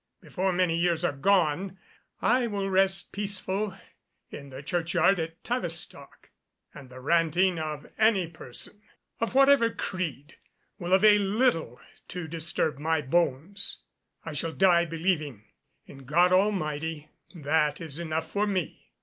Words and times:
Before 0.19 0.51
many 0.51 0.75
years 0.79 1.05
are 1.05 1.11
gone, 1.11 1.77
I 2.23 2.47
will 2.47 2.71
rest 2.71 3.11
peaceful 3.11 3.77
in 4.31 4.49
the 4.49 4.63
churchyard 4.63 5.19
at 5.19 5.43
Tavistock 5.43 6.31
and 6.73 6.89
the 6.89 6.99
ranting 6.99 7.59
of 7.59 7.85
any 7.99 8.27
person, 8.27 8.81
of 9.19 9.35
whatever 9.35 9.69
creed 9.69 10.37
will 10.79 10.93
avail 10.93 11.21
little 11.21 11.79
to 12.07 12.27
disturb 12.27 12.79
my 12.79 13.01
bones. 13.03 13.83
I 14.25 14.33
shall 14.33 14.53
die 14.53 14.85
believing 14.85 15.43
in 15.85 15.99
God 16.05 16.31
Almighty; 16.33 17.09
that 17.35 17.79
is 17.79 17.99
enough 17.99 18.27
for 18.27 18.47
me. 18.47 18.89